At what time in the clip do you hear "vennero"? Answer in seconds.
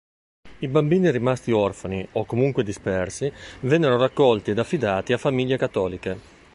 3.59-3.97